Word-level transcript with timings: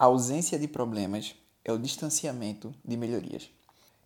A 0.00 0.04
ausência 0.04 0.56
de 0.56 0.68
problemas 0.68 1.34
é 1.64 1.72
o 1.72 1.76
distanciamento 1.76 2.72
de 2.84 2.96
melhorias. 2.96 3.50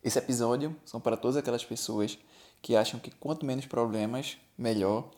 Esse 0.02 0.18
episódio 0.18 0.74
são 0.86 0.98
para 0.98 1.18
todas 1.18 1.36
aquelas 1.36 1.66
pessoas 1.66 2.18
que 2.62 2.74
acham 2.74 2.98
que 2.98 3.10
quanto 3.10 3.44
menos 3.44 3.66
problemas, 3.66 4.38
melhor, 4.56 5.10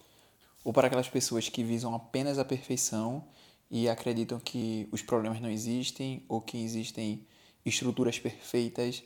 ou 0.64 0.72
para 0.72 0.88
aquelas 0.88 1.08
pessoas 1.08 1.48
que 1.48 1.62
visam 1.62 1.95
apenas 1.95 2.40
a 2.40 2.45
perfeição 2.45 3.24
e 3.71 3.88
acreditam 3.88 4.40
que 4.40 4.88
os 4.90 5.00
problemas 5.00 5.40
não 5.40 5.48
existem 5.48 6.24
ou 6.29 6.40
que 6.40 6.58
existem 6.58 7.25
estruturas 7.64 8.18
perfeitas 8.18 9.04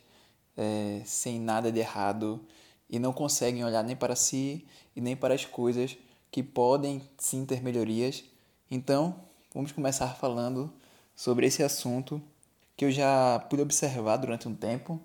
é, 0.57 1.03
sem 1.05 1.39
nada 1.39 1.71
de 1.71 1.81
errado 1.81 2.43
e 2.89 2.99
não 2.99 3.13
conseguem 3.13 3.63
olhar 3.63 3.85
nem 3.85 3.95
para 3.95 4.17
si 4.17 4.67
e 4.97 5.03
nem 5.03 5.15
para 5.15 5.35
as 5.35 5.45
coisas 5.45 5.99
que 6.31 6.43
podem 6.43 7.03
sim 7.19 7.45
ter 7.45 7.63
melhorias. 7.63 8.25
Então, 8.71 9.23
vamos 9.53 9.71
começar 9.71 10.17
falando 10.17 10.73
sobre 11.19 11.49
esse 11.49 11.65
assunto 11.65 12.23
que 12.77 12.85
eu 12.85 12.93
já 12.93 13.45
pude 13.51 13.61
observar 13.61 14.19
durante 14.19 14.47
um 14.47 14.55
tempo 14.55 15.01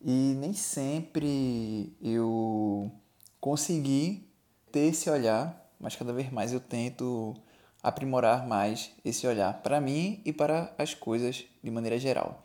e 0.00 0.34
nem 0.38 0.54
sempre 0.54 1.94
eu 2.00 2.90
consegui 3.38 4.26
ter 4.72 4.86
esse 4.86 5.10
olhar, 5.10 5.70
mas 5.78 5.94
cada 5.94 6.14
vez 6.14 6.32
mais 6.32 6.54
eu 6.54 6.60
tento 6.60 7.36
aprimorar 7.82 8.48
mais 8.48 8.92
esse 9.04 9.26
olhar 9.26 9.52
para 9.62 9.82
mim 9.82 10.22
e 10.24 10.32
para 10.32 10.74
as 10.78 10.94
coisas 10.94 11.44
de 11.62 11.70
maneira 11.70 11.98
geral. 11.98 12.42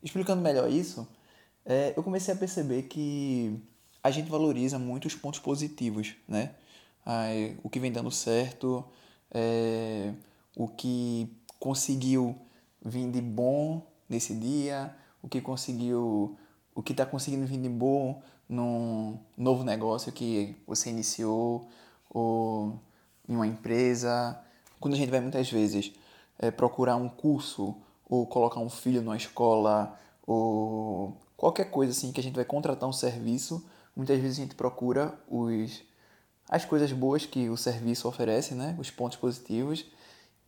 Explicando 0.00 0.40
melhor 0.40 0.70
isso, 0.70 1.08
é, 1.66 1.92
eu 1.96 2.04
comecei 2.04 2.32
a 2.32 2.36
perceber 2.36 2.84
que 2.84 3.60
a 4.00 4.12
gente 4.12 4.30
valoriza 4.30 4.78
muito 4.78 5.08
os 5.08 5.16
pontos 5.16 5.40
positivos, 5.40 6.14
né? 6.28 6.54
o 7.64 7.68
que 7.68 7.80
vem 7.80 7.90
dando 7.90 8.12
certo, 8.12 8.84
é, 9.32 10.14
o 10.56 10.68
que 10.68 11.36
conseguiu 11.64 12.36
vir 12.84 13.10
de 13.10 13.22
bom 13.22 13.80
nesse 14.06 14.34
dia, 14.34 14.94
o 15.22 15.28
que 15.28 15.40
conseguiu, 15.40 16.36
o 16.74 16.82
que 16.82 16.92
está 16.92 17.06
conseguindo 17.06 17.46
vir 17.46 17.58
de 17.58 17.70
bom 17.70 18.20
num 18.46 19.18
novo 19.34 19.64
negócio 19.64 20.12
que 20.12 20.54
você 20.66 20.90
iniciou 20.90 21.66
ou 22.10 22.78
em 23.26 23.34
uma 23.34 23.46
empresa. 23.46 24.38
Quando 24.78 24.92
a 24.92 24.96
gente 24.98 25.08
vai 25.08 25.20
muitas 25.20 25.50
vezes 25.50 25.90
é, 26.38 26.50
procurar 26.50 26.96
um 26.96 27.08
curso 27.08 27.74
ou 28.06 28.26
colocar 28.26 28.60
um 28.60 28.68
filho 28.68 29.00
numa 29.00 29.16
escola 29.16 29.98
ou 30.26 31.16
qualquer 31.34 31.70
coisa 31.70 31.92
assim 31.92 32.12
que 32.12 32.20
a 32.20 32.22
gente 32.22 32.36
vai 32.36 32.44
contratar 32.44 32.86
um 32.86 32.92
serviço, 32.92 33.64
muitas 33.96 34.20
vezes 34.20 34.38
a 34.38 34.42
gente 34.42 34.54
procura 34.54 35.18
os 35.26 35.80
as 36.46 36.66
coisas 36.66 36.92
boas 36.92 37.24
que 37.24 37.48
o 37.48 37.56
serviço 37.56 38.06
oferece, 38.06 38.54
né? 38.54 38.76
Os 38.78 38.90
pontos 38.90 39.16
positivos 39.16 39.86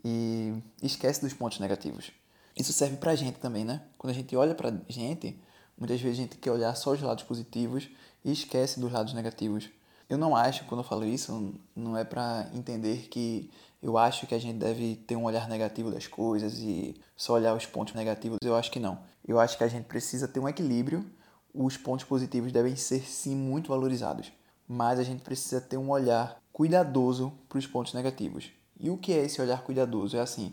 e 0.09 0.62
esquece 0.81 1.21
dos 1.21 1.33
pontos 1.33 1.59
negativos. 1.59 2.12
Isso 2.57 2.73
serve 2.73 2.97
pra 2.97 3.17
gente 3.17 3.41
também, 3.41 3.65
né? 3.65 3.83
Quando 3.99 4.12
a 4.12 4.15
gente 4.15 4.37
olha 4.37 4.55
pra 4.55 4.73
gente, 4.89 5.37
muitas 5.77 6.01
vezes 6.01 6.21
a 6.21 6.23
gente 6.23 6.37
quer 6.37 6.53
olhar 6.53 6.73
só 6.77 6.93
os 6.93 7.03
lados 7.03 7.25
positivos 7.25 7.89
e 8.25 8.31
esquece 8.31 8.79
dos 8.79 8.93
lados 8.93 9.12
negativos. 9.15 9.69
Eu 10.09 10.17
não 10.17 10.37
acho, 10.37 10.65
quando 10.67 10.83
eu 10.83 10.89
falo 10.89 11.05
isso, 11.05 11.53
não 11.75 11.99
é 11.99 12.05
para 12.05 12.49
entender 12.55 13.09
que 13.09 13.51
eu 13.83 13.99
acho 13.99 14.29
que 14.29 14.34
a 14.37 14.39
gente 14.39 14.59
deve 14.59 14.95
ter 14.95 15.17
um 15.17 15.25
olhar 15.25 15.49
negativo 15.49 15.91
das 15.91 16.07
coisas 16.07 16.61
e 16.61 16.95
só 17.17 17.33
olhar 17.33 17.55
os 17.55 17.67
pontos 17.67 17.95
negativos. 17.95 18.39
Eu 18.43 18.55
acho 18.55 18.71
que 18.71 18.79
não. 18.79 19.01
Eu 19.27 19.41
acho 19.41 19.59
que 19.59 19.65
a 19.65 19.69
gente 19.69 19.87
precisa 19.87 20.29
ter 20.29 20.39
um 20.39 20.49
equilíbrio. 20.49 21.05
Os 21.53 21.77
pontos 21.77 22.05
positivos 22.05 22.53
devem 22.53 22.77
ser 22.77 23.01
sim 23.01 23.34
muito 23.34 23.71
valorizados, 23.71 24.31
mas 24.69 25.01
a 25.01 25.03
gente 25.03 25.23
precisa 25.23 25.61
ter 25.61 25.77
um 25.77 25.91
olhar 25.91 26.41
cuidadoso 26.53 27.33
para 27.49 27.59
os 27.59 27.67
pontos 27.67 27.93
negativos. 27.93 28.53
E 28.79 28.91
o 28.91 28.97
que 28.97 29.13
é 29.13 29.25
esse 29.25 29.41
olhar 29.41 29.63
cuidadoso? 29.63 30.17
É 30.17 30.21
assim, 30.21 30.53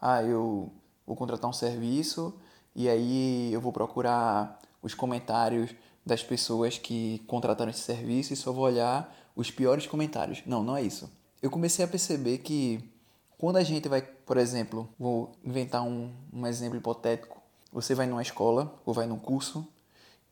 ah, 0.00 0.22
eu 0.22 0.70
vou 1.06 1.16
contratar 1.16 1.48
um 1.48 1.52
serviço 1.52 2.34
e 2.74 2.88
aí 2.88 3.52
eu 3.52 3.60
vou 3.60 3.72
procurar 3.72 4.58
os 4.82 4.94
comentários 4.94 5.74
das 6.04 6.22
pessoas 6.22 6.78
que 6.78 7.22
contrataram 7.26 7.70
esse 7.70 7.80
serviço 7.80 8.32
e 8.32 8.36
só 8.36 8.52
vou 8.52 8.64
olhar 8.64 9.14
os 9.36 9.50
piores 9.50 9.86
comentários. 9.86 10.42
Não, 10.46 10.62
não 10.62 10.76
é 10.76 10.82
isso. 10.82 11.10
Eu 11.42 11.50
comecei 11.50 11.84
a 11.84 11.88
perceber 11.88 12.38
que 12.38 12.82
quando 13.38 13.56
a 13.56 13.62
gente 13.62 13.88
vai, 13.88 14.02
por 14.02 14.36
exemplo, 14.36 14.88
vou 14.98 15.32
inventar 15.44 15.82
um, 15.82 16.12
um 16.32 16.46
exemplo 16.46 16.76
hipotético. 16.76 17.40
Você 17.72 17.94
vai 17.94 18.06
numa 18.06 18.22
escola 18.22 18.74
ou 18.84 18.92
vai 18.92 19.06
num 19.06 19.18
curso 19.18 19.66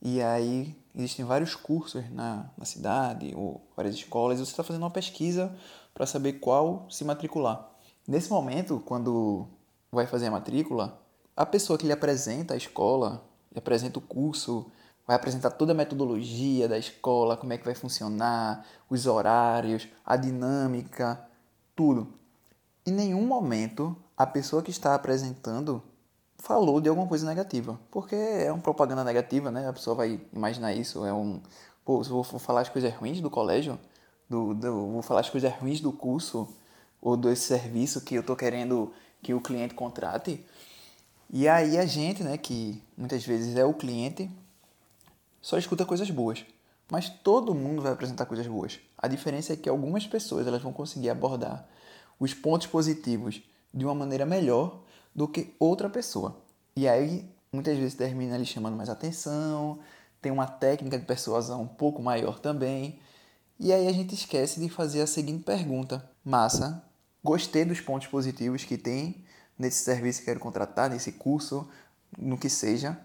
e 0.03 0.21
aí 0.23 0.77
existem 0.95 1.25
vários 1.25 1.55
cursos 1.55 2.09
na, 2.11 2.51
na 2.57 2.65
cidade 2.65 3.33
ou 3.35 3.67
várias 3.77 3.95
escolas 3.95 4.39
e 4.39 4.45
você 4.45 4.51
está 4.51 4.63
fazendo 4.63 4.83
uma 4.83 4.91
pesquisa 4.91 5.57
para 5.99 6.07
saber 6.07 6.35
qual 6.35 6.87
se 6.89 7.05
matricular. 7.05 7.73
Nesse 8.07 8.31
momento, 8.31 8.81
quando 8.87 9.49
vai 9.91 10.07
fazer 10.07 10.27
a 10.27 10.31
matrícula, 10.31 10.97
a 11.37 11.45
pessoa 11.45 11.77
que 11.77 11.85
lhe 11.85 11.93
apresenta 11.93 12.55
a 12.55 12.57
escola, 12.57 13.21
lhe 13.51 13.59
apresenta 13.59 13.99
o 13.99 14.03
curso, 14.03 14.71
vai 15.05 15.17
apresentar 15.17 15.51
toda 15.51 15.73
a 15.73 15.75
metodologia 15.75 16.69
da 16.69 16.79
escola, 16.79 17.37
como 17.37 17.53
é 17.53 17.59
que 17.59 17.65
vai 17.65 17.75
funcionar, 17.75 18.65
os 18.89 19.09
horários, 19.09 19.89
a 20.07 20.15
dinâmica, 20.15 21.21
tudo. 21.75 22.15
Em 22.87 22.93
nenhum 22.93 23.27
momento 23.27 23.97
a 24.17 24.25
pessoa 24.25 24.63
que 24.63 24.71
está 24.71 24.95
apresentando 24.95 25.83
falou 26.37 26.81
de 26.81 26.89
alguma 26.89 27.09
coisa 27.09 27.27
negativa, 27.27 27.77
porque 27.91 28.15
é 28.15 28.53
uma 28.53 28.63
propaganda 28.63 29.03
negativa, 29.03 29.51
né? 29.51 29.67
A 29.67 29.73
pessoa 29.73 29.97
vai 29.97 30.21
imaginar 30.33 30.73
isso, 30.73 31.05
é 31.05 31.13
um, 31.13 31.43
pô, 31.85 32.05
se 32.05 32.11
eu 32.11 32.23
vou 32.23 32.39
falar 32.39 32.61
as 32.61 32.69
coisas 32.69 32.95
ruins 32.95 33.21
do 33.21 33.29
colégio, 33.29 33.77
do, 34.29 34.55
do, 34.55 34.93
vou 34.93 35.03
falar 35.03 35.21
as 35.21 35.31
coisas 35.31 35.53
ruins 35.55 35.81
do 35.81 35.93
curso 35.93 36.49
ou 37.01 37.17
desse 37.17 37.43
serviço 37.43 38.01
que 38.01 38.15
eu 38.15 38.21
estou 38.21 38.37
querendo 38.37 38.93
que 39.23 39.35
o 39.35 39.41
cliente 39.41 39.75
contrate. 39.75 40.45
E 41.31 41.47
aí 41.47 41.79
a 41.79 41.87
gente, 41.87 42.23
né, 42.23 42.39
que 42.39 42.83
muitas 42.97 43.25
vezes 43.25 43.57
é 43.57 43.65
o 43.65 43.75
cliente, 43.75 44.31
só 45.41 45.59
escuta 45.59 45.85
coisas 45.85 46.11
boas. 46.11 46.45
Mas 46.91 47.09
todo 47.09 47.55
mundo 47.55 47.83
vai 47.83 47.93
apresentar 47.93 48.25
coisas 48.27 48.47
boas. 48.47 48.79
A 48.97 49.07
diferença 49.09 49.53
é 49.53 49.57
que 49.57 49.69
algumas 49.69 50.07
pessoas 50.07 50.47
elas 50.47 50.63
vão 50.63 50.73
conseguir 50.73 51.11
abordar 51.11 51.69
os 52.19 52.33
pontos 52.33 52.67
positivos 52.67 53.43
de 53.73 53.85
uma 53.85 53.95
maneira 53.95 54.25
melhor 54.25 54.81
do 55.15 55.29
que 55.29 55.55
outra 55.59 55.91
pessoa. 55.91 56.37
E 56.75 56.89
aí 56.89 57.29
muitas 57.53 57.77
vezes 57.77 57.95
termina 57.95 58.35
ali 58.35 58.47
chamando 58.47 58.77
mais 58.77 58.89
atenção, 58.89 59.79
tem 60.21 60.33
uma 60.33 60.47
técnica 60.47 60.99
de 60.99 61.05
persuasão 61.05 61.63
um 61.63 61.67
pouco 61.67 62.03
maior 62.03 62.39
também. 62.39 62.99
E 63.59 63.73
aí 63.73 63.89
a 63.89 63.93
gente 63.93 64.15
esquece 64.15 64.61
de 64.61 64.69
fazer 64.69 65.03
a 65.03 65.07
seguinte 65.07 65.43
pergunta: 65.43 66.09
Massa, 66.25 66.83
gostei 67.23 67.65
dos 67.65 67.81
pontos 67.81 68.07
positivos 68.07 68.65
que 68.65 68.79
tem 68.79 69.25
nesse 69.59 69.83
serviço 69.83 70.21
que 70.21 70.27
quero 70.27 70.39
contratar, 70.39 70.89
nesse 70.89 71.13
curso, 71.13 71.69
no 72.17 72.39
que 72.39 72.49
seja. 72.49 72.99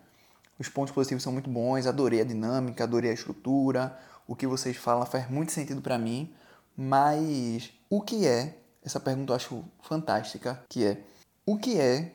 Os 0.59 0.69
pontos 0.69 0.94
positivos 0.94 1.24
são 1.24 1.34
muito 1.34 1.50
bons, 1.50 1.88
adorei 1.88 2.22
a 2.22 2.24
dinâmica, 2.24 2.84
adorei 2.84 3.09
a 3.09 3.13
estrutura, 3.13 3.97
o 4.28 4.36
que 4.36 4.46
vocês 4.46 4.78
falam 4.78 5.06
faz 5.06 5.30
muito 5.30 5.52
sentido 5.52 5.81
para 5.81 5.97
mim, 5.97 6.31
mas 6.78 7.72
o 7.90 8.02
que 8.02 8.28
é? 8.28 8.59
Essa 8.84 9.00
pergunta 9.00 9.31
eu 9.31 9.36
acho 9.36 9.66
fantástica, 9.81 10.63
que 10.69 10.86
é: 10.86 11.03
o 11.46 11.58
que 11.58 11.80
é 11.80 12.13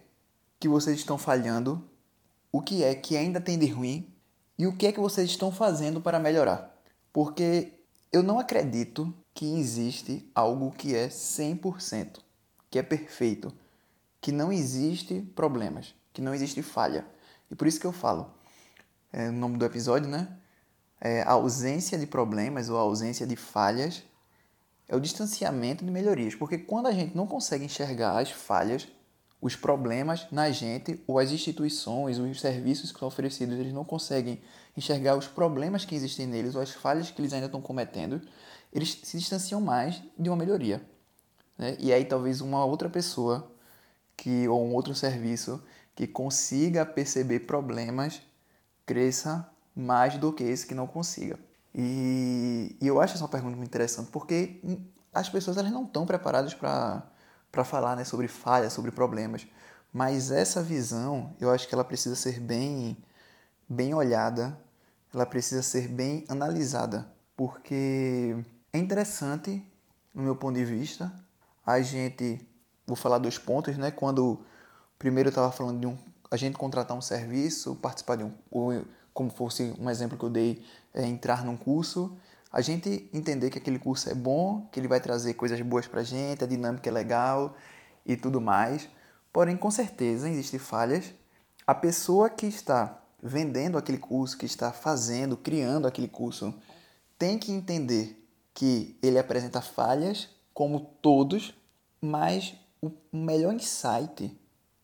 que 0.61 0.69
vocês 0.69 0.99
estão 0.99 1.19
falhando? 1.19 1.89
O 2.53 2.63
que 2.63 2.85
é 2.85 2.95
que 2.95 3.17
ainda 3.17 3.41
tem 3.41 3.59
de 3.59 3.67
ruim? 3.67 4.15
E 4.57 4.67
o 4.67 4.77
que 4.77 4.87
é 4.87 4.93
que 4.93 5.01
vocês 5.01 5.29
estão 5.29 5.53
fazendo 5.53 6.01
para 6.01 6.19
melhorar? 6.19 6.77
Porque 7.13 7.78
eu 8.13 8.23
não 8.23 8.39
acredito 8.39 9.13
que 9.35 9.59
existe 9.59 10.31
algo 10.35 10.73
que 10.73 10.95
é 10.95 11.09
100%, 11.09 12.19
que 12.71 12.79
é 12.79 12.83
perfeito, 12.83 13.53
que 14.21 14.33
não 14.33 14.53
existe 14.53 15.21
problemas, 15.35 15.95
que 16.13 16.21
não 16.21 16.35
existe 16.35 16.63
falha. 16.63 17.07
E 17.51 17.55
por 17.55 17.67
isso 17.67 17.79
que 17.79 17.87
eu 17.87 17.93
falo, 17.93 18.33
é, 19.13 19.31
nome 19.31 19.57
do 19.57 19.65
episódio, 19.65 20.09
né? 20.09 20.37
É, 21.01 21.23
a 21.23 21.33
ausência 21.33 21.97
de 21.97 22.07
problemas 22.07 22.69
ou 22.69 22.77
a 22.77 22.81
ausência 22.81 23.27
de 23.27 23.37
falhas 23.37 24.03
é 24.89 24.97
o 24.97 25.01
distanciamento 25.01 25.85
de 25.85 25.91
melhorias. 25.91 26.35
Porque 26.35 26.59
quando 26.59 26.87
a 26.87 26.93
gente 26.93 27.17
não 27.17 27.27
consegue 27.27 27.65
enxergar 27.65 28.19
as 28.19 28.31
falhas, 28.31 28.89
os 29.41 29.55
problemas 29.55 30.27
na 30.33 30.51
gente, 30.51 31.03
ou 31.07 31.19
as 31.19 31.31
instituições, 31.31 32.19
os 32.19 32.41
serviços 32.41 32.91
que 32.91 32.99
são 32.99 33.07
oferecidos, 33.07 33.59
eles 33.59 33.73
não 33.73 33.85
conseguem 33.85 34.41
enxergar 34.77 35.17
os 35.17 35.27
problemas 35.27 35.85
que 35.85 35.95
existem 35.95 36.27
neles 36.27 36.55
ou 36.55 36.61
as 36.61 36.71
falhas 36.71 37.11
que 37.11 37.21
eles 37.21 37.33
ainda 37.33 37.47
estão 37.47 37.61
cometendo, 37.61 38.21
eles 38.73 38.99
se 39.03 39.17
distanciam 39.17 39.61
mais 39.61 40.03
de 40.19 40.29
uma 40.29 40.37
melhoria. 40.37 40.83
Né? 41.57 41.77
E 41.79 41.93
aí 41.93 42.05
talvez 42.05 42.41
uma 42.41 42.65
outra 42.65 42.89
pessoa 42.89 43.51
que 44.17 44.49
ou 44.49 44.65
um 44.65 44.75
outro 44.75 44.95
serviço 44.95 45.63
que 45.95 46.07
consiga 46.07 46.85
perceber 46.85 47.41
problemas 47.41 48.21
cresça 48.85 49.49
mais 49.75 50.17
do 50.17 50.33
que 50.33 50.43
esse 50.43 50.67
que 50.67 50.75
não 50.75 50.87
consiga. 50.87 51.39
E, 51.75 52.77
e 52.81 52.87
eu 52.87 53.01
acho 53.01 53.15
essa 53.15 53.29
pergunta 53.29 53.57
muito 53.57 53.69
interessante 53.69 54.11
porque 54.11 54.61
as 55.13 55.29
pessoas 55.29 55.57
elas 55.57 55.71
não 55.71 55.85
estão 55.85 56.05
preparadas 56.07 56.55
para 56.55 57.07
para 57.51 57.65
falar 57.65 57.97
né, 57.97 58.05
sobre 58.05 58.29
falhas, 58.29 58.73
sobre 58.73 58.91
problemas. 58.91 59.47
Mas 59.93 60.31
essa 60.31 60.63
visão, 60.63 61.35
eu 61.41 61.51
acho 61.51 61.67
que 61.67 61.75
ela 61.75 61.85
precisa 61.85 62.15
ser 62.15 62.41
bem, 62.41 62.97
bem 63.69 63.95
olhada, 63.95 64.59
ela 65.13 65.25
precisa 65.25 65.63
ser 65.63 65.89
bem 65.89 66.25
analisada, 66.29 67.11
porque 67.37 68.37
é 68.73 68.79
interessante, 68.79 69.65
no 70.15 70.23
meu 70.23 70.37
ponto 70.37 70.57
de 70.57 70.65
vista, 70.65 71.13
a 71.65 71.81
gente, 71.81 72.47
vou 72.87 72.97
falar 72.97 73.19
dos 73.19 73.39
pontos, 73.39 73.77
né? 73.79 73.91
Quando 73.91 74.45
Primeiro 74.99 75.29
eu 75.29 75.31
estava 75.31 75.53
falando 75.53 75.79
de 75.79 75.87
um, 75.87 75.97
a 76.29 76.37
gente 76.37 76.59
contratar 76.59 76.97
um 76.97 77.01
serviço, 77.01 77.77
participar 77.77 78.17
de 78.17 78.25
um, 78.25 78.33
ou, 78.51 78.85
como 79.15 79.31
fosse 79.31 79.73
um 79.79 79.89
exemplo 79.89 80.19
que 80.19 80.25
eu 80.25 80.31
dei, 80.31 80.65
é 80.93 81.07
entrar 81.07 81.45
num 81.45 81.57
curso, 81.57 82.17
a 82.51 82.61
gente 82.61 83.09
entender 83.13 83.51
que 83.51 83.59
aquele 83.59 83.79
curso 83.79 84.09
é 84.09 84.15
bom, 84.15 84.67
que 84.73 84.81
ele 84.81 84.89
vai 84.89 85.01
trazer 85.01 85.35
coisas 85.35 85.61
boas 85.61 85.87
para 85.87 86.01
a 86.01 86.05
gente, 86.05 86.43
a 86.43 86.47
dinâmica 86.47 86.89
é 86.89 86.93
legal 86.93 87.55
e 88.07 88.17
tudo 88.17 88.41
mais. 88.41 88.89
Porém, 89.33 89.57
com 89.57 89.71
certeza, 89.71 90.29
existem 90.29 90.59
falhas. 90.59 91.13
A 91.67 91.75
pessoa 91.75 92.31
que 92.31 92.47
está 92.47 93.03
vendendo 93.23 93.77
aquele 93.77 93.99
curso, 93.99 94.39
que 94.39 94.47
está 94.47 94.73
fazendo, 94.73 95.37
criando 95.37 95.87
aquele 95.87 96.09
curso, 96.09 96.55
tem 97.19 97.39
que 97.39 97.53
entender 97.53 98.27
que 98.55 98.99
ele 99.03 99.19
apresenta 99.19 99.61
falhas, 99.61 100.29
como 100.55 100.81
todos, 101.03 101.55
mas 102.01 102.55
o 102.81 102.91
melhor 103.13 103.53
insight 103.55 104.37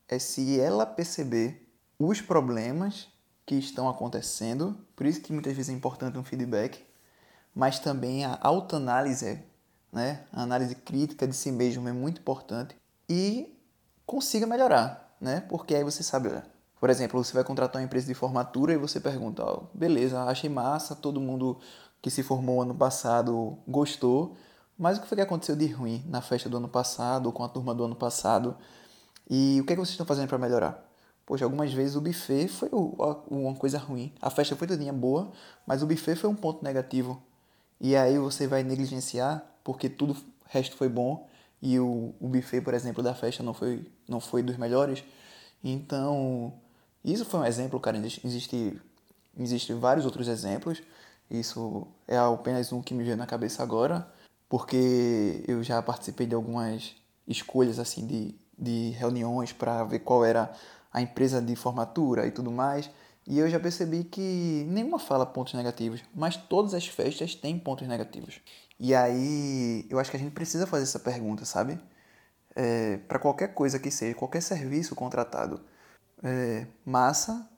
é 0.09 0.19
se 0.19 0.61
ela 0.61 0.85
perceber 0.85 1.67
os 1.99 2.21
problemas 2.21 3.09
que 3.47 3.55
estão 3.55 3.89
acontecendo, 3.89 4.79
por 4.95 5.07
isso 5.07 5.21
que 5.21 5.33
muitas 5.33 5.55
vezes 5.55 5.71
é 5.71 5.73
importante 5.73 6.19
um 6.19 6.25
feedback, 6.25 6.85
mas 7.55 7.79
também 7.79 8.25
a 8.25 8.39
autoanálise, 8.41 9.43
né? 9.93 10.25
a 10.33 10.43
análise 10.43 10.75
crítica 10.75 11.27
de 11.27 11.35
si 11.35 11.53
mesmo 11.53 11.89
é 11.89 11.93
muito 11.93 12.21
importante 12.21 12.75
e 13.09 13.57
consiga 14.05 14.47
melhorar, 14.47 15.17
né? 15.21 15.41
Porque 15.49 15.75
aí 15.75 15.85
você 15.85 16.03
sabe, 16.03 16.31
por 16.81 16.91
exemplo, 16.91 17.23
você 17.23 17.33
vai 17.33 17.45
contratar 17.45 17.81
uma 17.81 17.87
empresa 17.87 18.07
de 18.07 18.15
formatura 18.15 18.73
e 18.73 18.77
você 18.77 19.01
pergunta, 19.01 19.45
oh, 19.45 19.67
beleza, 19.73 20.23
achei 20.25 20.51
massa, 20.51 20.95
todo 20.95 21.21
mundo 21.21 21.59
que 22.03 22.11
se 22.11 22.23
formou 22.23 22.61
ano 22.61 22.75
passado 22.75 23.59
gostou, 23.67 24.37
mas 24.77 24.99
o 24.99 25.03
que 25.03 25.07
foi 25.09 25.17
que 25.17 25.23
aconteceu 25.23 25.55
de 25.57 25.67
ruim 25.67 26.05
na 26.09 26.21
festa 26.21 26.49
do 26.49 26.57
ano 26.57 26.69
passado 26.69 27.27
ou 27.27 27.33
com 27.33 27.45
a 27.45 27.49
turma 27.49 27.75
do 27.75 27.85
ano 27.85 27.95
passado? 27.95 28.57
E 29.31 29.61
o 29.61 29.65
que, 29.65 29.73
é 29.73 29.77
que 29.77 29.81
vocês 29.81 29.91
estão 29.91 30.05
fazendo 30.05 30.29
para 30.29 30.37
melhorar? 30.39 30.85
Poxa, 31.25 31.45
algumas 31.45 31.73
vezes 31.73 31.97
o 31.97 32.01
buffet 32.01 32.49
foi 32.49 32.69
uma 32.71 33.55
coisa 33.55 33.79
ruim. 33.79 34.13
A 34.21 34.29
festa 34.29 34.55
foi 34.55 34.67
todinha 34.67 34.93
boa, 34.93 35.33
mas 35.67 35.83
o 35.83 35.87
buffet 35.87 36.17
foi 36.17 36.29
um 36.29 36.35
ponto 36.35 36.63
negativo. 36.63 37.23
E 37.85 37.95
aí 37.97 38.19
você 38.19 38.47
vai 38.47 38.63
negligenciar 38.63 39.45
porque 39.63 39.91
tudo 39.91 40.15
o 40.15 40.17
resto 40.47 40.75
foi 40.75 40.89
bom 40.89 41.29
e 41.61 41.79
o, 41.79 42.15
o 42.19 42.29
buffet, 42.29 42.63
por 42.63 42.73
exemplo, 42.73 43.03
da 43.03 43.15
festa 43.15 43.43
não 43.43 43.53
foi, 43.53 43.85
não 44.09 44.21
foi 44.21 44.43
dos 44.43 44.57
melhores. 44.57 45.05
Então, 45.63 46.55
isso 47.05 47.27
foi 47.27 47.41
um 47.41 47.45
exemplo, 47.45 47.79
cara. 47.79 47.99
Existe, 47.99 48.81
existe 49.39 49.75
vários 49.75 50.07
outros 50.07 50.29
exemplos. 50.29 50.83
Isso 51.31 51.87
é 52.09 52.17
apenas 52.17 52.73
um 52.73 52.81
que 52.81 52.95
me 52.95 53.05
veio 53.05 53.19
na 53.19 53.27
cabeça 53.27 53.63
agora, 53.63 54.11
porque 54.49 55.45
eu 55.47 55.63
já 55.63 55.83
participei 55.83 56.27
de 56.27 56.35
algumas 56.35 56.97
escolhas 57.29 57.79
assim 57.79 58.07
de, 58.07 58.35
de 58.59 58.97
reuniões 58.97 59.53
para 59.53 59.85
ver 59.85 59.99
qual 59.99 60.25
era 60.25 60.51
a 60.91 61.03
empresa 61.03 61.43
de 61.43 61.55
formatura 61.55 62.27
e 62.27 62.31
tudo 62.31 62.51
mais. 62.51 62.91
E 63.27 63.39
eu 63.39 63.49
já 63.49 63.59
percebi 63.59 64.05
que 64.05 64.67
nenhuma 64.69 64.99
fala 64.99 65.25
pontos 65.25 65.55
negativos, 65.55 66.03
mas 66.15 66.37
todas 66.37 66.75
as 66.75 66.87
festas 66.87 67.35
têm 67.35 67.59
pontos 67.59 67.89
negativos. 67.89 68.41
E 68.79 68.95
aí 68.95 69.87
eu 69.89 69.99
acho 69.99 70.11
que 70.11 70.17
a 70.17 70.21
gente 70.21 70.33
precisa 70.33 70.67
fazer 70.67 70.85
essa 70.85 70.99
pergunta, 70.99 71.45
sabe? 71.45 71.79
É, 72.55 72.99
para 73.09 73.19
qualquer 73.19 73.55
coisa 73.55 73.79
que 73.79 73.91
seja, 73.91 74.15
qualquer 74.15 74.43
serviço 74.43 74.95
contratado. 74.95 75.61
É, 76.23 76.67
massa, 76.85 77.49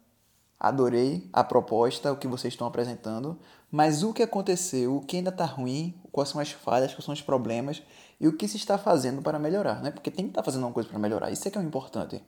adorei 0.58 1.28
a 1.32 1.44
proposta, 1.44 2.12
o 2.12 2.16
que 2.16 2.28
vocês 2.28 2.54
estão 2.54 2.66
apresentando, 2.66 3.38
mas 3.70 4.02
o 4.02 4.12
que 4.12 4.22
aconteceu, 4.22 4.96
o 4.96 5.00
que 5.00 5.16
ainda 5.16 5.30
está 5.30 5.44
ruim, 5.44 5.94
quais 6.12 6.30
são 6.30 6.40
as 6.40 6.52
falhas, 6.52 6.94
quais 6.94 7.04
são 7.04 7.14
os 7.14 7.22
problemas 7.22 7.82
e 8.20 8.28
o 8.28 8.36
que 8.36 8.48
se 8.48 8.56
está 8.56 8.78
fazendo 8.78 9.20
para 9.20 9.38
melhorar, 9.38 9.82
né? 9.82 9.90
Porque 9.90 10.10
tem 10.10 10.26
que 10.26 10.30
estar 10.30 10.42
tá 10.42 10.44
fazendo 10.44 10.62
alguma 10.62 10.74
coisa 10.74 10.88
para 10.88 10.98
melhorar, 10.98 11.30
isso 11.30 11.46
é 11.46 11.50
que 11.50 11.58
é 11.58 11.60
o 11.60 11.64
importante. 11.64 12.22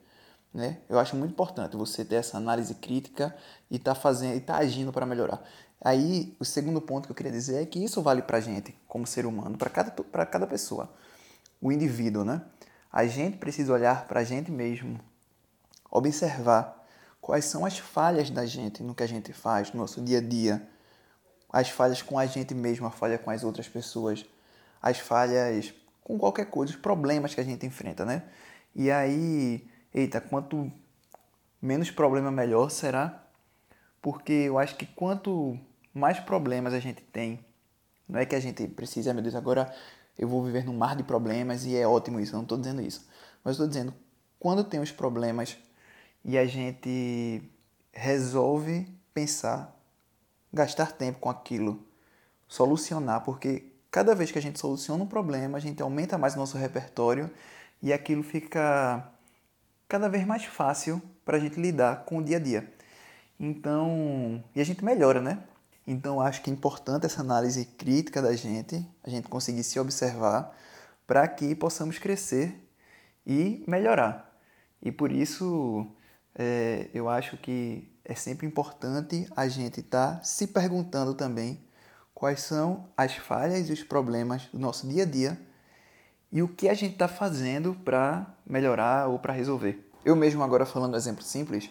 Né? 0.53 0.79
Eu 0.89 0.97
acho 0.97 1.15
muito 1.15 1.31
importante 1.31 1.77
você 1.77 2.03
ter 2.03 2.15
essa 2.15 2.37
análise 2.37 2.73
crítica 2.75 3.35
e 3.69 3.75
estar 3.75 3.93
tá 3.93 3.99
fazendo 3.99 4.35
e 4.35 4.39
tá 4.39 4.57
agindo 4.57 4.91
para 4.91 5.05
melhorar. 5.05 5.43
Aí, 5.81 6.35
o 6.39 6.45
segundo 6.45 6.81
ponto 6.81 7.05
que 7.05 7.11
eu 7.11 7.15
queria 7.15 7.31
dizer 7.31 7.61
é 7.61 7.65
que 7.65 7.83
isso 7.83 8.01
vale 8.01 8.21
para 8.21 8.39
gente, 8.39 8.75
como 8.87 9.07
ser 9.07 9.25
humano, 9.25 9.57
para 9.57 9.69
cada, 9.69 9.91
para 9.91 10.25
cada 10.25 10.45
pessoa, 10.45 10.91
o 11.61 11.71
indivíduo, 11.71 12.25
né? 12.25 12.41
A 12.91 13.05
gente 13.05 13.37
precisa 13.37 13.71
olhar 13.71 14.07
para 14.07 14.21
a 14.21 14.23
gente 14.23 14.51
mesmo, 14.51 14.99
observar 15.89 16.85
quais 17.21 17.45
são 17.45 17.65
as 17.65 17.77
falhas 17.77 18.29
da 18.29 18.45
gente 18.45 18.83
no 18.83 18.95
que 18.95 19.03
a 19.03 19.07
gente 19.07 19.31
faz, 19.31 19.71
no 19.71 19.79
nosso 19.79 20.01
dia 20.01 20.17
a 20.17 20.21
dia, 20.21 20.67
as 21.51 21.69
falhas 21.69 22.01
com 22.01 22.17
a 22.17 22.25
gente 22.25 22.53
mesmo, 22.53 22.87
a 22.87 22.91
falha 22.91 23.17
com 23.17 23.29
as 23.29 23.43
outras 23.43 23.67
pessoas, 23.67 24.25
as 24.81 24.99
falhas 24.99 25.73
com 26.03 26.17
qualquer 26.17 26.45
coisa, 26.45 26.73
os 26.73 26.79
problemas 26.79 27.33
que 27.35 27.39
a 27.39 27.43
gente 27.43 27.65
enfrenta, 27.65 28.03
né? 28.03 28.23
E 28.75 28.89
aí, 28.91 29.68
eita, 29.93 30.21
quanto 30.21 30.71
menos 31.61 31.91
problema 31.91 32.31
melhor 32.31 32.69
será, 32.69 33.23
porque 34.01 34.31
eu 34.31 34.57
acho 34.57 34.75
que 34.75 34.85
quanto 34.85 35.57
mais 35.93 36.19
problemas 36.19 36.73
a 36.73 36.79
gente 36.79 37.01
tem, 37.01 37.39
não 38.07 38.19
é 38.19 38.25
que 38.25 38.35
a 38.35 38.39
gente 38.39 38.67
precisa, 38.67 39.13
meu 39.13 39.21
Deus, 39.21 39.35
agora 39.35 39.73
eu 40.17 40.27
vou 40.27 40.43
viver 40.43 40.65
num 40.65 40.75
mar 40.75 40.95
de 40.95 41.03
problemas 41.03 41.65
e 41.65 41.75
é 41.75 41.87
ótimo 41.87 42.19
isso, 42.19 42.33
eu 42.33 42.37
não 42.37 42.43
estou 42.43 42.57
dizendo 42.57 42.81
isso. 42.81 43.07
Mas 43.43 43.53
estou 43.53 43.67
dizendo, 43.67 43.93
quando 44.39 44.63
tem 44.63 44.79
os 44.79 44.91
problemas 44.91 45.57
e 46.23 46.37
a 46.37 46.45
gente 46.45 47.41
resolve 47.91 48.87
pensar, 49.13 49.75
gastar 50.51 50.91
tempo 50.91 51.19
com 51.19 51.29
aquilo, 51.29 51.85
solucionar, 52.47 53.23
porque 53.23 53.71
cada 53.91 54.15
vez 54.15 54.31
que 54.31 54.39
a 54.39 54.41
gente 54.41 54.59
soluciona 54.59 55.03
um 55.03 55.07
problema, 55.07 55.57
a 55.57 55.61
gente 55.61 55.81
aumenta 55.81 56.17
mais 56.17 56.35
o 56.35 56.39
nosso 56.39 56.57
repertório 56.57 57.29
e 57.81 57.93
aquilo 57.93 58.23
fica 58.23 59.09
cada 59.89 60.07
vez 60.07 60.25
mais 60.25 60.45
fácil 60.45 61.01
para 61.25 61.37
a 61.37 61.39
gente 61.39 61.59
lidar 61.59 62.05
com 62.05 62.19
o 62.19 62.23
dia 62.23 62.37
a 62.37 62.39
dia. 62.39 62.71
Então, 63.39 64.43
e 64.55 64.61
a 64.61 64.63
gente 64.63 64.85
melhora, 64.85 65.19
né? 65.19 65.43
Então, 65.87 66.21
acho 66.21 66.43
que 66.43 66.51
é 66.51 66.53
importante 66.53 67.07
essa 67.07 67.21
análise 67.21 67.65
crítica 67.65 68.21
da 68.21 68.35
gente, 68.35 68.87
a 69.03 69.09
gente 69.09 69.27
conseguir 69.27 69.63
se 69.63 69.79
observar 69.79 70.55
para 71.07 71.27
que 71.27 71.55
possamos 71.55 71.97
crescer 71.97 72.55
e 73.25 73.63
melhorar. 73.67 74.31
E 74.79 74.91
por 74.91 75.11
isso, 75.11 75.87
é, 76.35 76.87
eu 76.93 77.09
acho 77.09 77.35
que 77.37 77.91
é 78.05 78.13
sempre 78.13 78.45
importante 78.45 79.27
a 79.35 79.47
gente 79.47 79.79
estar 79.79 80.17
tá 80.17 80.23
se 80.23 80.45
perguntando 80.47 81.15
também 81.15 81.59
quais 82.13 82.41
são 82.41 82.87
as 82.95 83.15
falhas 83.15 83.69
e 83.69 83.73
os 83.73 83.83
problemas 83.83 84.47
do 84.53 84.59
nosso 84.59 84.87
dia 84.87 85.03
a 85.03 85.05
dia 85.05 85.48
e 86.31 86.41
o 86.41 86.47
que 86.47 86.69
a 86.69 86.73
gente 86.73 86.93
está 86.93 87.07
fazendo 87.07 87.73
para 87.73 88.27
melhorar 88.45 89.07
ou 89.07 89.17
para 89.17 89.33
resolver. 89.33 89.89
Eu 90.05 90.15
mesmo 90.15 90.43
agora 90.43 90.65
falando 90.65 90.93
um 90.93 90.97
exemplo 90.97 91.23
simples, 91.23 91.69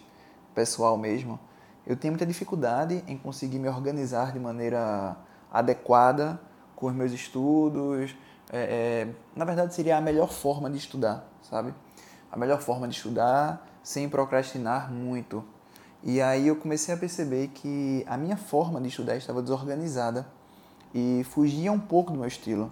pessoal 0.53 0.97
mesmo, 0.97 1.39
eu 1.87 1.95
tenho 1.95 2.11
muita 2.11 2.25
dificuldade 2.25 3.03
em 3.07 3.17
conseguir 3.17 3.57
me 3.57 3.67
organizar 3.67 4.31
de 4.31 4.39
maneira 4.39 5.17
adequada 5.51 6.39
com 6.75 6.87
os 6.87 6.93
meus 6.93 7.11
estudos. 7.11 8.15
É, 8.51 9.07
é, 9.07 9.07
na 9.35 9.45
verdade, 9.45 9.73
seria 9.73 9.97
a 9.97 10.01
melhor 10.01 10.31
forma 10.31 10.69
de 10.69 10.77
estudar, 10.77 11.27
sabe? 11.41 11.73
A 12.31 12.37
melhor 12.37 12.61
forma 12.61 12.87
de 12.87 12.95
estudar 12.95 13.65
sem 13.81 14.07
procrastinar 14.07 14.91
muito. 14.91 15.43
E 16.03 16.21
aí 16.21 16.47
eu 16.47 16.55
comecei 16.55 16.93
a 16.93 16.97
perceber 16.97 17.47
que 17.47 18.05
a 18.07 18.17
minha 18.17 18.37
forma 18.37 18.79
de 18.79 18.87
estudar 18.87 19.15
estava 19.15 19.41
desorganizada 19.41 20.27
e 20.93 21.25
fugia 21.29 21.71
um 21.71 21.79
pouco 21.79 22.11
do 22.11 22.19
meu 22.19 22.27
estilo. 22.27 22.71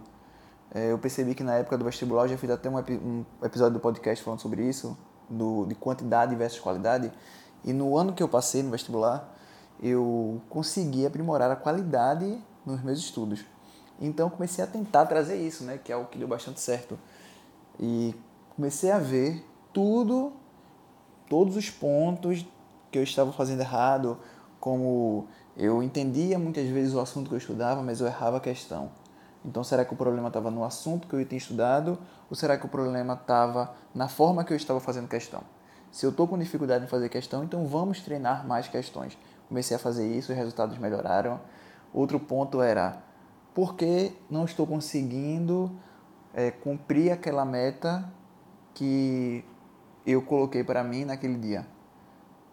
É, 0.74 0.92
eu 0.92 0.98
percebi 0.98 1.34
que 1.34 1.44
na 1.44 1.56
época 1.56 1.78
do 1.78 1.86
vestibular, 1.86 2.24
eu 2.24 2.30
já 2.30 2.38
fiz 2.38 2.50
até 2.50 2.70
um, 2.70 2.78
um 2.78 3.26
episódio 3.44 3.74
do 3.74 3.80
podcast 3.80 4.24
falando 4.24 4.42
sobre 4.42 4.68
isso, 4.68 4.98
do, 5.30 5.66
de 5.66 5.76
quantidade 5.76 6.36
versus 6.36 6.60
qualidade. 6.60 7.12
E 7.64 7.74
no 7.74 7.98
ano 7.98 8.14
que 8.14 8.22
eu 8.22 8.28
passei 8.28 8.62
no 8.62 8.72
vestibular, 8.72 9.34
eu 9.82 10.42
consegui 10.50 11.06
aprimorar 11.06 11.52
a 11.52 11.56
qualidade 11.56 12.38
nos 12.66 12.82
meus 12.84 13.00
estudos. 13.00 13.46
Então 14.00 14.30
comecei 14.30 14.64
a 14.64 14.68
tentar 14.68 15.06
trazer 15.06 15.38
isso, 15.38 15.64
né, 15.64 15.80
que 15.84 15.92
é 15.92 15.96
algo 15.96 16.10
que 16.10 16.18
deu 16.18 16.28
bastante 16.28 16.60
certo. 16.60 17.00
E 17.80 18.14
comecei 18.56 18.92
a 18.92 19.00
ver 19.00 19.44
tudo, 19.74 20.34
todos 21.30 21.56
os 21.56 21.70
pontos 21.70 22.46
que 22.92 22.98
eu 22.98 23.04
estava 23.04 23.32
fazendo 23.32 23.62
errado, 23.62 24.18
como 24.60 25.28
eu 25.56 25.82
entendia 25.82 26.38
muitas 26.38 26.68
vezes 26.68 26.94
o 26.94 27.00
assunto 27.00 27.30
que 27.30 27.36
eu 27.36 27.38
estudava, 27.40 27.82
mas 27.82 28.00
eu 28.00 28.08
errava 28.08 28.38
a 28.38 28.40
questão. 28.40 28.92
Então, 29.48 29.64
será 29.64 29.86
que 29.86 29.94
o 29.94 29.98
problema 29.98 30.28
estava 30.28 30.52
no 30.52 30.66
assunto 30.66 31.08
que 31.08 31.16
eu 31.16 31.26
tinha 31.26 31.38
estudado 31.38 31.98
ou 32.30 32.36
será 32.36 32.58
que 32.58 32.66
o 32.66 32.70
problema 32.70 33.14
estava 33.14 33.74
na 33.96 34.10
forma 34.10 34.44
que 34.44 34.52
eu 34.52 34.58
estava 34.58 34.82
fazendo 34.82 35.08
questão? 35.08 35.42
Se 35.90 36.06
eu 36.06 36.10
estou 36.10 36.28
com 36.28 36.38
dificuldade 36.38 36.84
em 36.84 36.88
fazer 36.88 37.08
questão, 37.08 37.46
então 37.46 37.66
vamos 37.66 38.02
treinar 38.02 38.46
mais 38.46 38.68
questões. 38.68 39.18
Comecei 39.48 39.78
a 39.78 39.80
fazer 39.80 40.06
isso, 40.06 40.34
os 40.34 40.38
resultados 40.38 40.78
melhoraram. 40.78 41.40
Outro 41.94 42.20
ponto 42.20 42.62
era 42.62 43.02
por 43.56 43.76
que 43.76 44.12
não 44.30 44.44
estou 44.44 44.68
conseguindo 44.68 45.72
é, 46.34 46.52
cumprir 46.52 47.12
aquela 47.12 47.46
meta 47.46 48.04
que 48.74 49.46
eu 50.06 50.22
coloquei 50.22 50.62
para 50.62 50.84
mim 50.84 51.06
naquele 51.06 51.38
dia. 51.38 51.66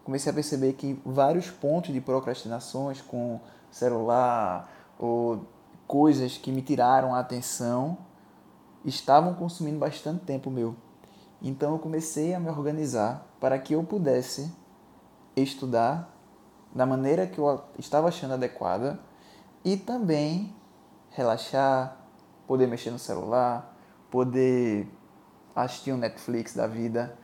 Comecei 0.05 0.31
a 0.31 0.35
perceber 0.35 0.75
que 0.75 1.01
vários 1.05 1.51
pontos 1.51 1.93
de 1.93 2.01
procrastinações 2.01 3.03
com 3.03 3.41
celular 3.71 4.71
ou 4.97 5.45
coisas 5.87 6.39
que 6.39 6.51
me 6.51 6.63
tiraram 6.63 7.15
a 7.15 7.21
atenção 7.21 7.99
estavam 8.85 9.35
consumindo 9.35 9.79
bastante 9.79 10.25
tempo 10.25 10.51
meu. 10.51 10.75
Então 11.41 11.73
eu 11.73 11.79
comecei 11.79 12.35
a 12.35 12.41
me 12.41 12.49
organizar 12.49 13.27
para 13.41 13.59
que 13.59 13.75
eu 13.75 13.83
pudesse 13.85 14.53
estudar 15.37 16.11
da 16.75 16.87
maneira 16.87 17.27
que 17.27 17.39
eu 17.39 17.63
estava 17.79 18.09
achando 18.09 18.35
adequada 18.35 18.99
e 19.65 19.77
também 19.77 20.55
relaxar, 21.11 21.97
poder 22.47 22.67
mexer 22.67 22.91
no 22.91 22.99
celular, 22.99 23.77
poder 24.11 24.89
assistir 25.55 25.93
um 25.93 25.97
Netflix 25.97 26.55
da 26.55 26.67
vida 26.67 27.17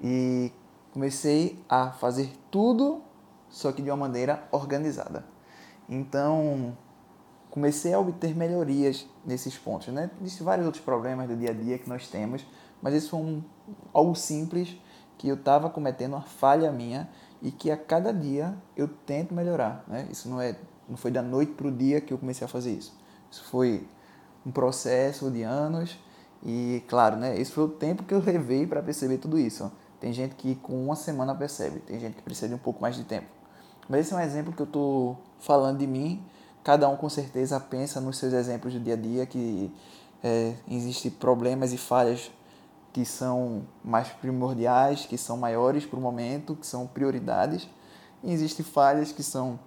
e 0.00 0.52
comecei 0.92 1.64
a 1.68 1.92
fazer 1.92 2.32
tudo 2.50 3.02
só 3.50 3.72
que 3.72 3.82
de 3.82 3.90
uma 3.90 3.96
maneira 3.96 4.44
organizada. 4.52 5.24
Então, 5.88 6.76
comecei 7.50 7.92
a 7.92 7.98
obter 7.98 8.34
melhorias 8.36 9.06
nesses 9.24 9.56
pontos, 9.58 9.88
né? 9.88 10.10
Existem 10.20 10.44
vários 10.44 10.66
outros 10.66 10.84
problemas 10.84 11.28
do 11.28 11.36
dia 11.36 11.50
a 11.50 11.52
dia 11.52 11.78
que 11.78 11.88
nós 11.88 12.08
temos, 12.08 12.46
mas 12.80 12.94
isso 12.94 13.10
foi 13.10 13.20
um, 13.20 13.42
algo 13.92 14.14
simples 14.14 14.76
que 15.18 15.28
eu 15.28 15.34
estava 15.34 15.68
cometendo 15.68 16.14
uma 16.14 16.22
falha 16.22 16.70
minha 16.72 17.08
e 17.42 17.50
que 17.50 17.70
a 17.70 17.76
cada 17.76 18.12
dia 18.12 18.54
eu 18.76 18.88
tento 18.88 19.34
melhorar, 19.34 19.84
né? 19.86 20.06
Isso 20.10 20.28
não 20.28 20.40
é 20.40 20.56
não 20.88 20.96
foi 20.96 21.10
da 21.10 21.22
noite 21.22 21.52
para 21.52 21.68
o 21.68 21.70
dia 21.70 22.00
que 22.00 22.12
eu 22.12 22.18
comecei 22.18 22.44
a 22.44 22.48
fazer 22.48 22.72
isso. 22.72 22.92
Isso 23.30 23.44
foi 23.44 23.86
um 24.44 24.50
processo 24.50 25.30
de 25.30 25.42
anos 25.42 25.96
e, 26.42 26.82
claro, 26.88 27.16
né? 27.16 27.38
Esse 27.38 27.52
foi 27.52 27.64
o 27.64 27.68
tempo 27.68 28.02
que 28.02 28.12
eu 28.12 28.20
levei 28.20 28.66
para 28.66 28.82
perceber 28.82 29.18
tudo 29.18 29.38
isso. 29.38 29.70
Tem 30.00 30.12
gente 30.12 30.34
que 30.34 30.56
com 30.56 30.84
uma 30.84 30.96
semana 30.96 31.34
percebe, 31.34 31.78
tem 31.80 32.00
gente 32.00 32.16
que 32.16 32.22
precisa 32.22 32.48
de 32.48 32.54
um 32.54 32.58
pouco 32.58 32.80
mais 32.82 32.96
de 32.96 33.04
tempo. 33.04 33.26
Mas 33.88 34.00
esse 34.00 34.14
é 34.14 34.16
um 34.16 34.20
exemplo 34.20 34.52
que 34.52 34.60
eu 34.60 34.66
estou 34.66 35.18
falando 35.38 35.78
de 35.78 35.86
mim. 35.86 36.24
Cada 36.62 36.88
um 36.88 36.96
com 36.96 37.08
certeza 37.08 37.58
pensa 37.58 38.00
nos 38.00 38.18
seus 38.18 38.32
exemplos 38.32 38.74
do 38.74 38.80
dia 38.80 38.94
a 38.94 38.96
dia 38.96 39.26
que 39.26 39.72
é, 40.22 40.54
existem 40.68 41.10
problemas 41.10 41.72
e 41.72 41.78
falhas 41.78 42.30
que 42.92 43.04
são 43.04 43.62
mais 43.84 44.08
primordiais, 44.08 45.06
que 45.06 45.16
são 45.16 45.36
maiores 45.36 45.86
para 45.86 45.98
o 45.98 46.02
momento, 46.02 46.56
que 46.56 46.66
são 46.66 46.86
prioridades. 46.86 47.68
E 48.22 48.32
existem 48.32 48.64
falhas 48.64 49.12
que 49.12 49.22
são 49.22 49.58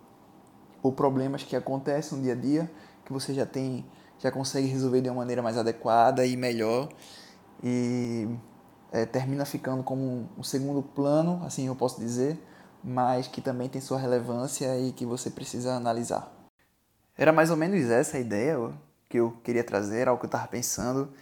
ou 0.82 0.92
problemas 0.92 1.44
que 1.44 1.56
acontecem 1.56 2.18
no 2.18 2.24
dia 2.24 2.34
a 2.34 2.36
dia 2.36 2.70
que 3.06 3.14
você 3.14 3.34
já 3.34 3.46
tem, 3.46 3.86
já 4.20 4.32
consegue 4.32 4.68
resolver 4.68 5.02
de 5.02 5.10
uma 5.10 5.18
maneira 5.18 5.42
mais 5.42 5.58
adequada 5.58 6.26
e 6.26 6.36
melhor 6.36 6.90
e 7.64 8.28
é, 8.92 9.06
termina 9.06 9.46
ficando 9.46 9.84
como 9.84 10.30
um 10.38 10.44
segundo 10.44 10.82
plano, 10.82 11.42
assim 11.46 11.68
eu 11.68 11.76
posso 11.76 12.00
dizer, 12.00 12.38
mas 12.84 13.28
que 13.28 13.42
também 13.42 13.70
tem 13.70 13.82
sua 13.82 13.98
relevância 13.98 14.78
e 14.80 14.92
que 14.92 15.06
você 15.06 15.30
precisa 15.30 15.74
analisar. 15.74 16.33
Era 17.18 17.32
mais 17.32 17.50
ou 17.50 17.58
menos 17.58 17.90
essa 17.90 18.18
a 18.18 18.20
ideia 18.20 18.58
que 19.10 19.18
eu 19.18 19.32
queria 19.44 19.64
trazer, 19.64 20.08
algo 20.08 20.20
que 20.20 20.26
eu 20.26 20.28
estava 20.28 20.48
pensando. 20.48 21.14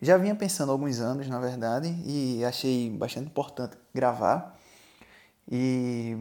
Já 0.00 0.16
vinha 0.16 0.34
pensando 0.34 0.70
há 0.70 0.72
alguns 0.72 1.00
anos, 1.00 1.26
na 1.28 1.40
verdade, 1.40 1.88
e 2.04 2.44
achei 2.44 2.90
bastante 2.90 3.26
importante 3.26 3.76
gravar. 3.94 4.58
E 5.50 6.16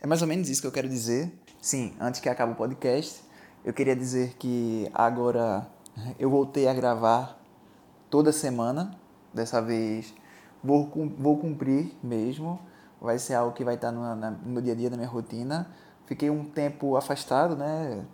é 0.00 0.06
mais 0.06 0.22
ou 0.22 0.28
menos 0.28 0.48
isso 0.48 0.60
que 0.60 0.66
eu 0.66 0.72
quero 0.72 0.88
dizer. 0.88 1.32
Sim, 1.60 1.96
antes 1.98 2.20
que 2.20 2.28
acabe 2.28 2.52
o 2.52 2.54
podcast, 2.54 3.22
eu 3.64 3.72
queria 3.72 3.96
dizer 3.96 4.34
que 4.38 4.88
agora 4.94 5.66
eu 6.18 6.30
voltei 6.30 6.68
a 6.68 6.74
gravar 6.74 7.40
toda 8.10 8.32
semana. 8.32 8.98
Dessa 9.32 9.60
vez 9.60 10.14
vou, 10.62 10.90
vou 11.18 11.38
cumprir 11.38 11.92
mesmo 12.02 12.60
vai 13.00 13.18
ser 13.18 13.34
algo 13.34 13.52
que 13.52 13.64
vai 13.64 13.74
estar 13.74 13.92
no, 13.92 14.14
no 14.14 14.38
meu 14.44 14.62
dia 14.62 14.72
a 14.72 14.76
dia, 14.76 14.90
na 14.90 14.96
minha 14.96 15.08
rotina. 15.08 15.70
Fiquei 16.06 16.30
um 16.30 16.44
tempo 16.44 16.96
afastado, 16.96 17.56
né? 17.56 18.04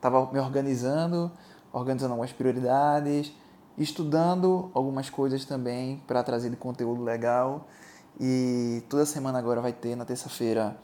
Tava 0.00 0.30
me 0.32 0.38
organizando, 0.38 1.30
organizando 1.72 2.12
algumas 2.12 2.32
prioridades, 2.32 3.32
estudando 3.76 4.70
algumas 4.74 5.10
coisas 5.10 5.44
também 5.44 6.02
para 6.06 6.22
trazer 6.22 6.50
de 6.50 6.56
conteúdo 6.56 7.02
legal. 7.02 7.66
E 8.18 8.82
toda 8.88 9.06
semana 9.06 9.38
agora 9.38 9.60
vai 9.60 9.72
ter, 9.72 9.96
na 9.96 10.04
terça-feira, 10.04 10.76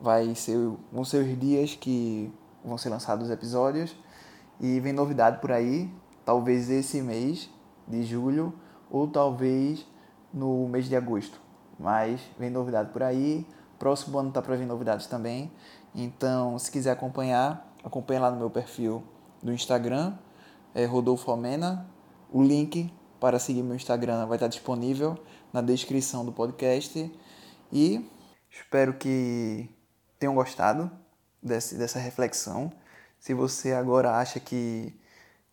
vai 0.00 0.34
ser, 0.34 0.56
vão 0.92 1.04
ser 1.04 1.24
os 1.24 1.38
dias 1.38 1.74
que 1.74 2.32
vão 2.64 2.78
ser 2.78 2.88
lançados 2.88 3.26
os 3.26 3.30
episódios. 3.30 3.94
E 4.60 4.80
vem 4.80 4.92
novidade 4.92 5.40
por 5.40 5.52
aí, 5.52 5.92
talvez 6.24 6.70
esse 6.70 7.00
mês 7.00 7.48
de 7.86 8.02
julho, 8.02 8.52
ou 8.90 9.06
talvez 9.06 9.86
no 10.32 10.68
mês 10.68 10.86
de 10.86 10.96
agosto. 10.96 11.40
Mas 11.78 12.20
vem 12.38 12.50
novidade 12.50 12.90
por 12.90 13.02
aí. 13.02 13.46
Próximo 13.78 14.18
ano 14.18 14.32
tá 14.32 14.42
para 14.42 14.56
vir 14.56 14.66
novidades 14.66 15.06
também. 15.06 15.52
Então, 15.94 16.58
se 16.58 16.70
quiser 16.70 16.90
acompanhar, 16.90 17.67
acompanha 17.88 18.20
lá 18.20 18.30
no 18.30 18.36
meu 18.36 18.50
perfil 18.50 19.02
do 19.42 19.52
Instagram, 19.52 20.16
é 20.74 20.84
Rodolfo 20.84 21.30
Almena. 21.30 21.90
O 22.30 22.42
link 22.42 22.92
para 23.18 23.38
seguir 23.38 23.62
meu 23.62 23.74
Instagram 23.74 24.26
vai 24.26 24.36
estar 24.36 24.46
disponível 24.46 25.18
na 25.52 25.60
descrição 25.60 26.24
do 26.24 26.30
podcast. 26.30 27.10
E 27.72 28.08
espero 28.50 28.94
que 28.94 29.68
tenham 30.18 30.34
gostado 30.34 30.90
desse, 31.42 31.76
dessa 31.76 31.98
reflexão. 31.98 32.70
Se 33.18 33.34
você 33.34 33.72
agora 33.72 34.16
acha 34.16 34.38
que 34.38 34.94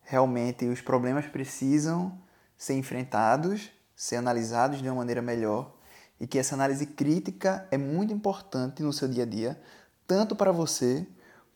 realmente 0.02 0.66
os 0.66 0.80
problemas 0.80 1.26
precisam 1.26 2.16
ser 2.56 2.74
enfrentados, 2.74 3.70
ser 3.94 4.16
analisados 4.16 4.80
de 4.80 4.88
uma 4.88 4.96
maneira 4.96 5.22
melhor, 5.22 5.74
e 6.20 6.26
que 6.26 6.38
essa 6.38 6.54
análise 6.54 6.86
crítica 6.86 7.66
é 7.70 7.76
muito 7.76 8.12
importante 8.12 8.82
no 8.82 8.92
seu 8.92 9.08
dia 9.08 9.24
a 9.24 9.26
dia, 9.26 9.60
tanto 10.06 10.36
para 10.36 10.52
você 10.52 11.06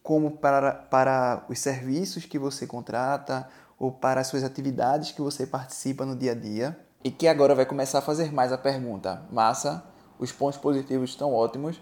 como 0.02 0.32
para, 0.32 0.72
para 0.72 1.44
os 1.48 1.58
serviços 1.58 2.24
que 2.24 2.38
você 2.38 2.66
contrata 2.66 3.48
ou 3.78 3.90
para 3.90 4.20
as 4.20 4.26
suas 4.26 4.44
atividades 4.44 5.12
que 5.12 5.20
você 5.20 5.46
participa 5.46 6.04
no 6.04 6.16
dia 6.16 6.32
a 6.32 6.34
dia. 6.34 6.78
E 7.02 7.10
que 7.10 7.26
agora 7.26 7.54
vai 7.54 7.64
começar 7.64 7.98
a 7.98 8.02
fazer 8.02 8.32
mais 8.32 8.52
a 8.52 8.58
pergunta: 8.58 9.22
massa, 9.30 9.84
os 10.18 10.30
pontos 10.30 10.58
positivos 10.58 11.10
estão 11.10 11.32
ótimos, 11.32 11.80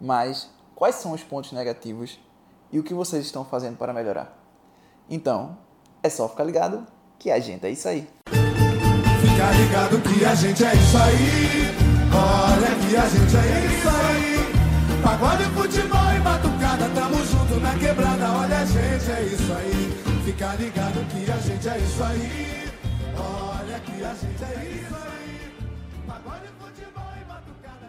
mas 0.00 0.50
quais 0.74 0.96
são 0.96 1.12
os 1.12 1.22
pontos 1.22 1.52
negativos 1.52 2.18
e 2.70 2.78
o 2.78 2.82
que 2.82 2.92
vocês 2.92 3.24
estão 3.24 3.44
fazendo 3.44 3.76
para 3.78 3.92
melhorar? 3.92 4.36
Então, 5.08 5.56
é 6.02 6.10
só 6.10 6.28
ficar 6.28 6.44
ligado 6.44 6.86
que 7.18 7.30
a 7.30 7.38
gente 7.38 7.64
é 7.64 7.70
isso 7.70 7.88
aí. 7.88 8.08
Fica 8.26 9.50
ligado 9.52 10.00
que 10.02 10.24
a 10.24 10.34
gente 10.34 10.64
é 10.64 10.74
isso 10.74 10.96
aí. 10.98 11.78
Olha 12.12 12.88
que 12.88 12.96
a 12.96 13.08
gente 13.08 13.36
é 13.36 13.66
isso 13.66 13.88
aí. 13.88 14.38
Futebol 15.54 16.12
e 16.16 16.20
na 17.60 17.74
quebrada. 17.74 18.32
Olha 18.32 18.58
a 18.58 18.64
gente, 18.64 19.10
é 19.10 19.22
isso 19.22 19.52
aí. 19.52 20.22
Fica 20.24 20.54
ligado 20.56 21.04
que 21.08 21.30
a 21.30 21.36
gente 21.38 21.68
é 21.68 21.78
isso 21.78 22.04
aí. 22.04 22.70
Olha 23.16 23.80
que 23.80 24.04
a 24.04 24.14
gente 24.14 24.44
é 24.44 24.64
isso 24.74 24.94
aí. 24.94 25.52
Pagode, 26.06 26.48
futebol 26.60 27.12
e 27.20 27.24
batucada. 27.24 27.88